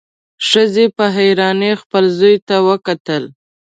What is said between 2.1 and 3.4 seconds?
زوی ته وکتل.